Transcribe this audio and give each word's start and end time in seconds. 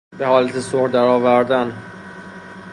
به 0.17 0.27
حالت 0.27 0.59
صلح 0.59 0.91
در 0.91 0.99
آوردن 1.03 1.73